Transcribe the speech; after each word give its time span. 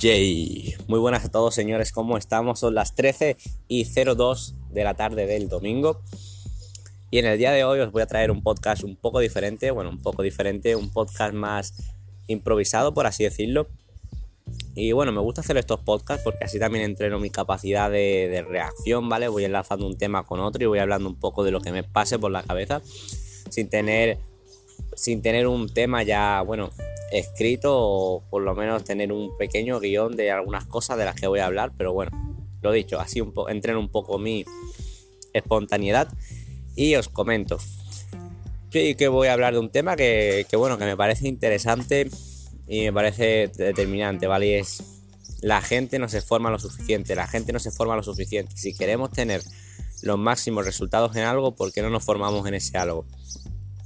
Yay. 0.00 0.76
Muy 0.88 0.98
buenas 0.98 1.26
a 1.26 1.30
todos 1.30 1.54
señores, 1.54 1.92
¿cómo 1.92 2.16
estamos? 2.16 2.58
Son 2.58 2.74
las 2.74 2.94
13 2.94 3.36
y 3.68 3.84
02 3.84 4.54
de 4.70 4.82
la 4.82 4.94
tarde 4.94 5.26
del 5.26 5.50
domingo. 5.50 6.00
Y 7.10 7.18
en 7.18 7.26
el 7.26 7.36
día 7.36 7.52
de 7.52 7.64
hoy 7.64 7.80
os 7.80 7.92
voy 7.92 8.00
a 8.00 8.06
traer 8.06 8.30
un 8.30 8.42
podcast 8.42 8.82
un 8.82 8.96
poco 8.96 9.20
diferente, 9.20 9.70
bueno, 9.70 9.90
un 9.90 10.00
poco 10.00 10.22
diferente, 10.22 10.74
un 10.74 10.90
podcast 10.90 11.34
más 11.34 11.74
improvisado, 12.28 12.94
por 12.94 13.06
así 13.06 13.24
decirlo. 13.24 13.66
Y 14.74 14.92
bueno, 14.92 15.12
me 15.12 15.20
gusta 15.20 15.42
hacer 15.42 15.58
estos 15.58 15.80
podcasts 15.80 16.24
porque 16.24 16.44
así 16.44 16.58
también 16.58 16.84
entreno 16.84 17.18
mi 17.18 17.28
capacidad 17.28 17.90
de, 17.90 18.28
de, 18.30 18.40
reacción, 18.40 19.06
¿vale? 19.10 19.28
Voy 19.28 19.44
enlazando 19.44 19.86
un 19.86 19.98
tema 19.98 20.24
con 20.24 20.40
otro 20.40 20.62
y 20.62 20.66
voy 20.66 20.78
hablando 20.78 21.10
un 21.10 21.20
poco 21.20 21.44
de 21.44 21.50
lo 21.50 21.60
que 21.60 21.72
me 21.72 21.82
pase 21.82 22.18
por 22.18 22.30
la 22.30 22.42
cabeza 22.42 22.80
sin 23.50 23.68
tener, 23.68 24.16
sin 24.94 25.20
tener 25.20 25.46
un 25.46 25.68
tema 25.68 26.02
ya, 26.04 26.40
bueno, 26.40 26.70
escrito 27.10 27.76
o 27.76 28.22
por 28.30 28.42
lo 28.42 28.54
menos 28.54 28.84
tener 28.84 29.12
un 29.12 29.36
pequeño 29.36 29.80
guion 29.80 30.16
de 30.16 30.30
algunas 30.30 30.66
cosas 30.66 30.98
de 30.98 31.04
las 31.04 31.14
que 31.14 31.26
voy 31.26 31.40
a 31.40 31.46
hablar, 31.46 31.72
pero 31.76 31.92
bueno, 31.92 32.10
lo 32.62 32.72
dicho, 32.72 33.00
así 33.00 33.20
un 33.20 33.32
entreno 33.48 33.80
un 33.80 33.90
poco 33.90 34.18
mi 34.18 34.44
espontaneidad 35.32 36.08
y 36.76 36.94
os 36.94 37.08
comento 37.08 37.58
que, 38.70 38.96
que 38.96 39.08
voy 39.08 39.28
a 39.28 39.32
hablar 39.32 39.54
de 39.54 39.60
un 39.60 39.70
tema 39.70 39.96
que, 39.96 40.46
que, 40.48 40.56
bueno, 40.56 40.78
que 40.78 40.84
me 40.84 40.96
parece 40.96 41.28
interesante 41.28 42.08
y 42.66 42.82
me 42.82 42.92
parece 42.92 43.50
determinante, 43.56 44.26
¿vale? 44.26 44.46
Y 44.46 44.52
es 44.54 44.82
la 45.42 45.62
gente 45.62 45.98
no 45.98 46.08
se 46.08 46.20
forma 46.20 46.50
lo 46.50 46.58
suficiente, 46.58 47.14
la 47.14 47.26
gente 47.26 47.52
no 47.52 47.58
se 47.58 47.70
forma 47.70 47.96
lo 47.96 48.02
suficiente. 48.02 48.56
Si 48.56 48.74
queremos 48.74 49.10
tener 49.10 49.42
los 50.02 50.18
máximos 50.18 50.64
resultados 50.64 51.16
en 51.16 51.24
algo, 51.24 51.54
¿por 51.54 51.72
qué 51.72 51.82
no 51.82 51.90
nos 51.90 52.04
formamos 52.04 52.46
en 52.46 52.54
ese 52.54 52.76
algo? 52.78 53.06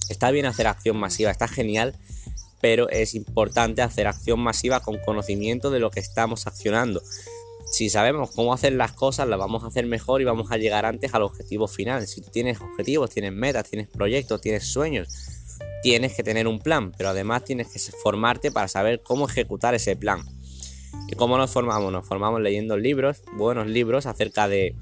Está 0.09 0.31
bien 0.31 0.47
hacer 0.47 0.67
acción 0.67 0.97
masiva, 0.97 1.31
está 1.31 1.49
genial, 1.49 1.95
pero 2.65 2.89
es 2.89 3.15
importante 3.15 3.83
hacer 3.83 4.07
acción 4.07 4.41
masiva 4.41 4.81
con 4.81 4.97
conocimiento 4.97 5.69
de 5.69 5.81
lo 5.81 5.91
que 5.91 6.01
estamos 6.01 6.47
accionando. 6.47 7.03
Si 7.71 7.91
sabemos 7.91 8.31
cómo 8.31 8.55
hacer 8.55 8.73
las 8.73 8.93
cosas, 8.93 9.29
las 9.29 9.39
vamos 9.39 9.65
a 9.65 9.67
hacer 9.67 9.85
mejor 9.85 10.23
y 10.23 10.25
vamos 10.25 10.51
a 10.51 10.57
llegar 10.57 10.87
antes 10.87 11.13
al 11.13 11.25
objetivo 11.25 11.69
final. 11.69 12.07
Si 12.07 12.23
tienes 12.23 12.63
objetivos, 12.63 13.11
tienes 13.11 13.35
metas, 13.35 13.69
tienes 13.69 13.89
proyectos, 13.89 14.41
tienes 14.41 14.65
sueños, 14.65 15.09
tienes 15.83 16.15
que 16.15 16.23
tener 16.23 16.49
un 16.49 16.59
plan, 16.59 16.93
pero 16.97 17.11
además 17.11 17.45
tienes 17.45 17.69
que 17.69 17.79
formarte 17.79 18.51
para 18.51 18.67
saber 18.67 19.03
cómo 19.03 19.29
ejecutar 19.29 19.75
ese 19.75 19.95
plan. 19.95 20.25
¿Y 21.07 21.17
cómo 21.17 21.37
nos 21.37 21.51
formamos? 21.51 21.93
Nos 21.93 22.07
formamos 22.07 22.41
leyendo 22.41 22.79
libros, 22.79 23.25
buenos 23.37 23.67
libros 23.67 24.07
acerca 24.07 24.49
de 24.49 24.75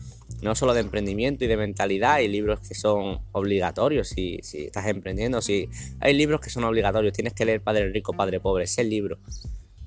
no 0.43 0.55
solo 0.55 0.75
de 0.75 0.81
emprendimiento 0.81 1.45
y 1.45 1.49
de 1.49 1.57
mentalidad, 1.57 2.15
hay 2.15 2.29
libros 2.29 2.61
que 2.61 2.75
son 2.75 3.21
obligatorios 3.33 4.09
si, 4.09 4.41
si 4.43 4.65
estás 4.65 4.87
emprendiendo, 4.89 5.41
si 5.41 5.69
hay 6.01 6.15
libros 6.15 6.41
que 6.41 6.51
son 6.51 6.65
obligatorios, 6.65 7.13
tienes 7.13 7.33
que 7.33 7.45
leer 7.45 7.63
Padre 7.63 7.91
Rico, 7.91 8.13
Padre 8.13 8.41
Pobre, 8.41 8.65
ese 8.65 8.85
libro 8.85 9.19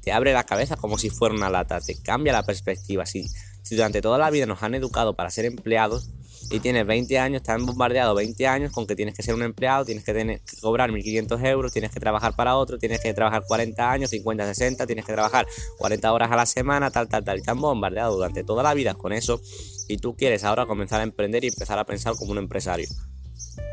te 0.05 0.11
abre 0.11 0.33
la 0.33 0.43
cabeza 0.43 0.77
como 0.77 0.99
si 0.99 1.09
fuera 1.09 1.33
una 1.33 1.49
lata, 1.49 1.81
te 1.81 1.99
cambia 1.99 2.31
la 2.31 2.43
perspectiva. 2.43 3.07
Si, 3.07 3.25
si 3.63 3.75
durante 3.75 4.03
toda 4.03 4.19
la 4.19 4.29
vida 4.29 4.45
nos 4.45 4.61
han 4.61 4.75
educado 4.75 5.15
para 5.15 5.31
ser 5.31 5.45
empleados, 5.45 6.11
y 6.49 6.59
tienes 6.59 6.85
20 6.85 7.17
años, 7.19 7.43
te 7.43 7.51
han 7.51 7.65
bombardeado 7.65 8.15
20 8.15 8.47
años 8.47 8.71
con 8.71 8.85
que 8.85 8.95
tienes 8.95 9.15
que 9.15 9.23
ser 9.23 9.35
un 9.35 9.43
empleado, 9.43 9.85
tienes 9.85 10.03
que, 10.03 10.13
tener, 10.13 10.41
que 10.41 10.57
cobrar 10.61 10.91
1.500 10.91 11.45
euros, 11.45 11.71
tienes 11.71 11.91
que 11.91 11.99
trabajar 11.99 12.35
para 12.35 12.55
otro, 12.55 12.77
tienes 12.77 13.01
que 13.01 13.13
trabajar 13.13 13.43
40 13.47 13.91
años, 13.91 14.09
50, 14.11 14.45
60, 14.45 14.85
tienes 14.85 15.05
que 15.05 15.13
trabajar 15.13 15.47
40 15.77 16.13
horas 16.13 16.31
a 16.31 16.35
la 16.35 16.45
semana, 16.45 16.91
tal, 16.91 17.07
tal, 17.07 17.23
tal. 17.23 17.41
Te 17.41 17.51
han 17.51 17.59
bombardeado 17.59 18.15
durante 18.15 18.43
toda 18.43 18.63
la 18.63 18.73
vida 18.73 18.93
con 18.93 19.13
eso 19.13 19.41
y 19.87 19.97
tú 19.97 20.15
quieres 20.15 20.43
ahora 20.43 20.65
comenzar 20.65 21.01
a 21.01 21.03
emprender 21.03 21.43
y 21.43 21.47
empezar 21.47 21.79
a 21.79 21.85
pensar 21.85 22.15
como 22.15 22.31
un 22.31 22.37
empresario 22.37 22.87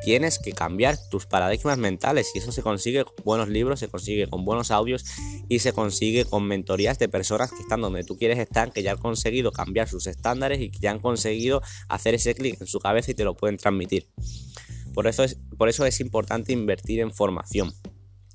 tienes 0.02 0.38
que 0.38 0.52
cambiar 0.52 0.96
tus 1.08 1.26
paradigmas 1.26 1.78
mentales 1.78 2.30
y 2.34 2.38
eso 2.38 2.52
se 2.52 2.62
consigue 2.62 3.04
con 3.04 3.14
buenos 3.24 3.48
libros, 3.48 3.80
se 3.80 3.88
consigue 3.88 4.26
con 4.26 4.44
buenos 4.44 4.70
audios 4.70 5.04
y 5.48 5.60
se 5.60 5.72
consigue 5.72 6.24
con 6.24 6.44
mentorías 6.44 6.98
de 6.98 7.08
personas 7.08 7.52
que 7.52 7.62
están 7.62 7.80
donde 7.80 8.04
tú 8.04 8.16
quieres 8.16 8.38
estar, 8.38 8.72
que 8.72 8.82
ya 8.82 8.92
han 8.92 8.98
conseguido 8.98 9.52
cambiar 9.52 9.88
sus 9.88 10.06
estándares 10.06 10.60
y 10.60 10.70
que 10.70 10.80
ya 10.80 10.90
han 10.90 10.98
conseguido 10.98 11.62
hacer 11.88 12.14
ese 12.14 12.34
clic 12.34 12.60
en 12.60 12.66
su 12.66 12.80
cabeza 12.80 13.12
y 13.12 13.14
te 13.14 13.24
lo 13.24 13.36
pueden 13.36 13.56
transmitir. 13.56 14.08
Por 14.92 15.06
eso 15.06 15.24
es, 15.24 15.38
por 15.56 15.68
eso 15.68 15.86
es 15.86 16.00
importante 16.00 16.52
invertir 16.52 17.00
en 17.00 17.12
formación. 17.12 17.72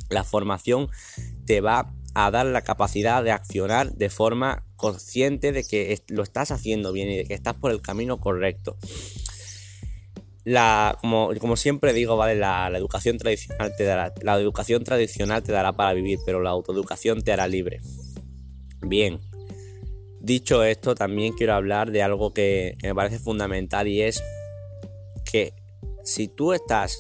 La 0.10 0.24
formación 0.24 0.90
te 1.46 1.62
va 1.62 1.94
a 2.14 2.32
dar 2.32 2.46
la 2.46 2.62
capacidad 2.64 3.24
de 3.24 3.32
accionar 3.32 3.94
de 3.94 4.10
forma 4.10 4.64
consciente 4.76 5.52
de 5.52 5.64
que 5.64 6.02
lo 6.08 6.24
estás 6.24 6.52
haciendo 6.52 6.92
bien 6.94 7.10
y 7.10 7.18
de 7.18 7.26
que 7.26 7.34
estás 7.34 7.56
por 7.56 7.72
el 7.72 7.82
camino 7.82 8.18
correcto 8.18 8.78
la, 10.48 10.98
como, 11.02 11.58
siempre 11.58 11.92
digo, 11.92 12.16
¿vale? 12.16 12.36
La, 12.36 12.72
educación 12.74 13.18
tradicional 13.18 13.74
te 13.78 13.84
dará. 13.84 14.14
La 14.22 14.40
educación 14.40 14.82
tradicional 14.86 15.44
te 15.44 15.52
dará 15.52 15.74
para 15.74 15.92
vivir, 15.92 16.20
pero 16.26 16.42
la 16.42 16.52
autoeducación 16.52 17.22
te 17.22 17.34
hará 17.34 17.50
libre. 17.50 17.82
Bien. 18.80 19.20
Dicho 20.22 20.64
esto, 20.64 20.96
también 20.96 21.34
quiero 21.34 21.54
hablar 21.54 21.92
de 21.92 22.02
algo 22.02 22.34
que, 22.34 22.76
que 22.80 22.88
me 22.88 22.96
parece 22.96 23.20
fundamental 23.20 23.90
y 23.90 24.02
es 24.02 24.24
que 25.30 25.54
si 26.06 26.30
tú 26.30 26.54
estás 26.54 26.98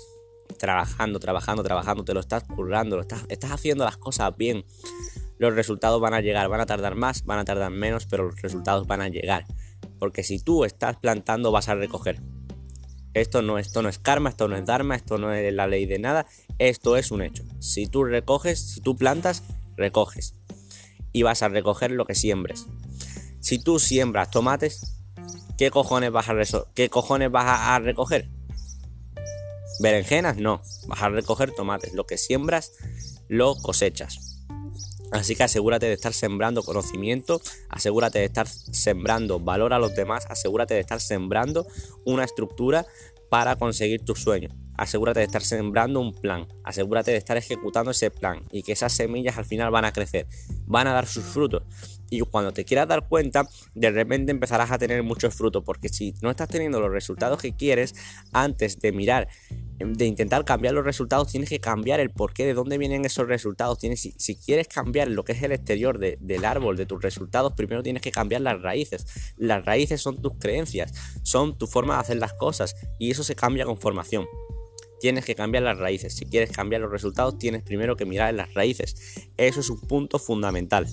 trabajando, 0.59 1.19
trabajando, 1.19 1.64
trabajando, 1.64 2.03
te 2.03 2.14
lo 2.14 2.19
estás 2.19 2.44
currando, 2.44 2.97
lo 2.97 3.03
estás, 3.03 3.24
estás 3.29 3.52
haciendo 3.52 3.85
las 3.85 3.96
cosas 3.96 4.35
bien, 4.35 4.66
los 5.38 5.56
resultados 5.56 6.02
van 6.02 6.14
a 6.14 6.19
llegar, 6.19 6.50
van 6.50 6.59
a 6.59 6.66
tardar 6.66 6.96
más, 6.96 7.24
van 7.24 7.40
a 7.40 7.46
tardar 7.46 7.72
menos, 7.72 8.08
pero 8.08 8.25
los 8.25 8.41
resultados 8.41 8.88
van 8.88 9.00
a 9.00 9.08
llegar. 9.08 9.46
Porque 10.00 10.24
si 10.24 10.40
tú 10.40 10.66
estás 10.66 10.97
plantando, 10.97 11.53
vas 11.53 11.69
a 11.69 11.75
recoger. 11.75 12.22
Esto 13.19 13.41
no, 13.41 13.57
esto 13.57 13.81
no 13.81 13.89
es 13.89 14.00
karma, 14.00 14.29
esto 14.29 14.47
no 14.47 14.55
es 14.55 14.66
dharma, 14.66 14.95
esto 14.95 15.17
no 15.17 15.33
es 15.33 15.53
la 15.53 15.67
ley 15.67 15.85
de 15.85 16.00
nada, 16.00 16.28
esto 16.59 16.97
es 16.97 17.11
un 17.11 17.22
hecho. 17.22 17.44
Si 17.59 17.88
tú 17.88 18.03
recoges, 18.03 18.59
si 18.59 18.81
tú 18.81 18.95
plantas, 18.95 19.44
recoges. 19.75 20.35
Y 21.13 21.23
vas 21.23 21.41
a 21.41 21.50
recoger 21.50 21.91
lo 21.91 22.05
que 22.05 22.16
siembres. 22.16 22.67
Si 23.39 23.59
tú 23.59 23.79
siembras 23.79 24.29
tomates, 24.29 25.00
¿qué 25.57 25.72
cojones 25.72 26.11
vas 26.11 26.29
a, 26.29 26.35
¿qué 26.75 26.89
cojones 26.89 27.31
vas 27.31 27.45
a 27.47 27.79
recoger? 27.79 28.29
Berenjenas, 29.79 30.38
no. 30.38 30.61
Vas 30.88 31.01
a 31.01 31.09
recoger 31.09 31.51
tomates. 31.51 31.94
Lo 31.94 32.05
que 32.05 32.17
siembras, 32.17 32.72
lo 33.28 33.55
cosechas. 33.55 34.26
Así 35.12 35.35
que 35.35 35.44
asegúrate 35.44 35.85
de 35.85 35.94
estar 35.94 36.13
sembrando 36.13 36.63
conocimiento, 36.63 37.41
asegúrate 37.69 38.19
de 38.19 38.25
estar 38.25 38.47
sembrando 38.47 39.40
valor 39.40 39.73
a 39.73 39.79
los 39.79 39.95
demás, 39.95 40.25
asegúrate 40.29 40.73
de 40.73 40.81
estar 40.81 41.00
sembrando 41.00 41.66
una 42.06 42.23
estructura 42.23 42.85
para 43.29 43.56
conseguir 43.56 44.03
tus 44.03 44.22
sueños. 44.22 44.53
Asegúrate 44.78 45.22
de 45.22 45.25
estar 45.25 45.41
sembrando 45.41 46.00
un 46.00 46.13
plan, 46.13 46.47
asegúrate 46.63 47.12
de 47.12 47.17
estar 47.17 47.35
ejecutando 47.35 47.91
ese 47.91 48.12
plan 48.12 48.44
y 48.51 48.62
que 48.62 48.73
esas 48.73 48.94
semillas 48.94 49.38
al 49.38 49.46
final 49.46 49.72
van 49.72 49.85
a 49.85 49.91
crecer, 49.91 50.28
van 50.67 50.88
a 50.88 50.94
dar 50.94 51.07
sus 51.07 51.23
frutos. 51.23 51.63
Y 52.09 52.19
cuando 52.22 52.53
te 52.53 52.63
quieras 52.63 52.88
dar 52.88 53.07
cuenta, 53.07 53.50
de 53.73 53.91
repente 53.91 54.31
empezarás 54.31 54.72
a 54.72 54.78
tener 54.78 55.01
muchos 55.01 55.34
frutos, 55.34 55.63
porque 55.66 55.90
si 55.90 56.13
no 56.22 56.29
estás 56.29 56.47
teniendo 56.47 56.79
los 56.79 56.91
resultados 56.91 57.41
que 57.41 57.56
quieres, 57.56 57.96
antes 58.34 58.79
de 58.79 58.91
mirar 58.91 59.28
de 59.79 60.05
intentar 60.05 60.43
cambiar 60.43 60.73
los 60.73 60.83
resultados, 60.83 61.31
tienes 61.31 61.49
que 61.49 61.59
cambiar 61.59 61.99
el 61.99 62.09
porqué, 62.09 62.45
de 62.45 62.53
dónde 62.53 62.77
vienen 62.77 63.05
esos 63.05 63.27
resultados. 63.27 63.79
Si, 63.79 64.35
quieres 64.35 64.67
cambiar 64.67 65.07
lo 65.09 65.23
que 65.23 65.33
es 65.33 65.43
el 65.43 65.51
exterior 65.51 65.99
del 65.99 66.45
árbol, 66.45 66.77
de 66.77 66.85
tus 66.85 67.01
resultados, 67.01 67.53
primero 67.53 67.83
tienes 67.83 68.01
que 68.01 68.11
cambiar 68.11 68.41
las 68.41 68.61
raíces. 68.61 69.05
Las 69.37 69.66
raíces 69.66 70.01
son 70.01 70.21
tus 70.21 70.33
creencias, 70.39 70.93
son 71.23 71.57
tu 71.57 71.67
forma 71.67 71.95
de 71.95 72.01
hacer 72.01 72.17
las 72.17 72.33
cosas 72.33 72.75
y 72.97 73.11
eso 73.11 73.23
se 73.23 73.35
cambia 73.35 73.66
con 73.66 73.77
formación. 73.77 74.25
Tienes 74.99 75.25
que 75.25 75.35
cambiar 75.35 75.63
las 75.63 75.77
raíces. 75.77 76.16
Si 76.16 76.25
quieres 76.25 76.51
cambiar 76.51 76.81
los 76.81 76.91
resultados, 76.91 77.37
tienes 77.37 77.61
primero 77.61 77.95
que 77.95 78.05
mirar 78.05 78.31
en 78.31 78.37
las 78.37 78.53
raíces. 78.55 79.29
Eso 79.37 79.59
es 79.59 79.69
un 79.69 79.79
punto 79.81 80.17
fundamental. 80.17 80.87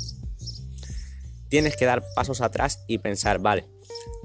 Tienes 1.49 1.77
que 1.77 1.87
dar 1.87 2.05
pasos 2.15 2.43
atrás 2.43 2.84
y 2.87 2.99
pensar, 2.99 3.39
vale, 3.39 3.65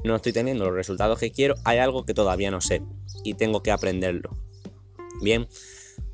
no 0.03 0.17
estoy 0.17 0.33
teniendo 0.33 0.65
los 0.65 0.73
resultados 0.73 1.19
que 1.19 1.31
quiero, 1.31 1.55
hay 1.63 1.77
algo 1.77 2.03
que 2.03 2.13
todavía 2.13 2.51
no 2.51 2.59
sé 2.59 2.81
y 3.23 3.35
tengo 3.35 3.61
que 3.61 3.71
aprenderlo 3.71 4.48
Bien, 5.21 5.47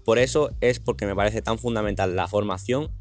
por 0.03 0.19
eso 0.19 0.51
es 0.61 0.79
porque 0.79 1.05
me 1.05 1.15
parece 1.15 1.41
tan 1.41 1.57
fundamental 1.57 2.15
la 2.15 2.27
formación 2.27 2.91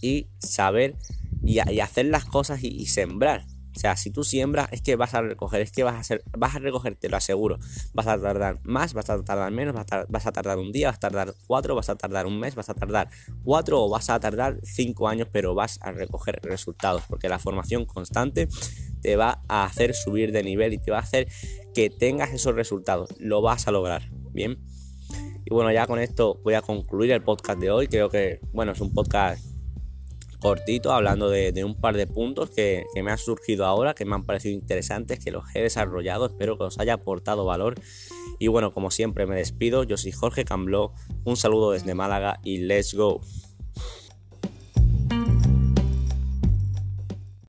y 0.00 0.28
saber 0.38 0.96
y, 1.42 1.58
hacer 1.58 2.06
las 2.06 2.24
cosas 2.24 2.62
y, 2.62 2.86
sembrar. 2.86 3.44
O 3.76 3.78
sea, 3.78 3.96
si 3.96 4.10
tú 4.10 4.22
siembras, 4.22 4.68
es 4.70 4.82
que 4.82 4.94
vas 4.94 5.14
a 5.14 5.22
recoger, 5.22 5.60
es 5.60 5.72
que 5.72 5.82
vas 5.82 5.94
a 5.94 5.98
hacer, 5.98 6.22
vas 6.38 6.54
a 6.54 6.60
recoger, 6.60 6.94
te 6.94 7.08
lo 7.08 7.16
aseguro. 7.16 7.58
Vas 7.92 8.06
a 8.06 8.20
tardar 8.20 8.60
más, 8.62 8.94
vas 8.94 9.10
a 9.10 9.22
tardar 9.24 9.50
menos, 9.50 9.74
vas 9.74 9.86
a, 9.90 10.06
vas 10.08 10.26
a, 10.26 10.32
tardar 10.32 10.58
un 10.58 10.70
día, 10.70 10.88
vas 10.88 10.96
a 10.96 11.00
tardar 11.00 11.34
cuatro, 11.46 11.74
vas 11.74 11.88
a 11.88 11.96
tardar 11.96 12.26
un 12.26 12.38
mes, 12.38 12.54
vas 12.54 12.68
a 12.68 12.74
tardar 12.74 13.08
cuatro 13.42 13.82
o 13.82 13.90
vas 13.90 14.10
a 14.10 14.20
tardar 14.20 14.60
cinco 14.62 15.08
años, 15.08 15.28
pero 15.32 15.54
vas 15.54 15.80
a 15.82 15.90
recoger 15.90 16.38
resultados. 16.44 17.02
Porque 17.08 17.28
la 17.28 17.40
formación 17.40 17.84
constante 17.84 18.48
te 19.02 19.16
va 19.16 19.42
a 19.48 19.64
hacer 19.64 19.92
subir 19.94 20.30
de 20.30 20.44
nivel 20.44 20.72
y 20.72 20.78
te 20.78 20.92
va 20.92 20.98
a 20.98 21.02
hacer 21.02 21.26
que 21.74 21.90
tengas 21.90 22.32
esos 22.32 22.54
resultados. 22.54 23.10
Lo 23.18 23.42
vas 23.42 23.66
a 23.66 23.72
lograr. 23.72 24.08
Bien. 24.32 24.56
Y 25.44 25.52
bueno, 25.52 25.70
ya 25.72 25.86
con 25.86 25.98
esto 25.98 26.40
voy 26.42 26.54
a 26.54 26.62
concluir 26.62 27.12
el 27.12 27.22
podcast 27.22 27.60
de 27.60 27.70
hoy. 27.70 27.88
Creo 27.88 28.08
que, 28.08 28.40
bueno, 28.52 28.72
es 28.72 28.80
un 28.80 28.92
podcast 28.92 29.44
cortito 30.40 30.92
hablando 30.92 31.30
de, 31.30 31.64
un 31.64 31.74
par 31.74 31.96
de 31.96 32.06
puntos 32.06 32.50
que, 32.50 32.84
me 33.02 33.10
han 33.10 33.18
surgido 33.18 33.64
ahora, 33.64 33.94
que 33.94 34.04
me 34.04 34.14
han 34.14 34.24
parecido 34.24 34.54
interesantes, 34.54 35.18
que 35.18 35.30
los 35.30 35.44
he 35.54 35.62
desarrollado. 35.62 36.26
Espero 36.26 36.58
que 36.58 36.64
os 36.64 36.78
haya 36.78 36.94
aportado 36.94 37.44
valor. 37.44 37.74
Y 38.38 38.48
bueno, 38.48 38.72
como 38.72 38.90
siempre 38.90 39.26
me 39.26 39.36
despido. 39.36 39.84
Yo 39.84 39.96
soy 39.96 40.12
Jorge 40.12 40.44
Cambló. 40.44 40.92
Un 41.24 41.36
saludo 41.36 41.72
desde 41.72 41.94
Málaga 41.94 42.40
y 42.42 42.58
let's 42.58 42.94
go. 42.94 43.20